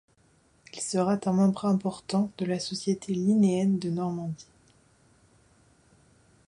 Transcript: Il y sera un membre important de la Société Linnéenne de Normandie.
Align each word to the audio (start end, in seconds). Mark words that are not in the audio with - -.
Il 0.73 0.79
y 0.79 0.81
sera 0.81 1.19
un 1.23 1.31
membre 1.31 1.65
important 1.65 2.31
de 2.39 2.45
la 2.47 2.57
Société 2.59 3.13
Linnéenne 3.13 3.77
de 3.77 3.91
Normandie. 3.91 4.47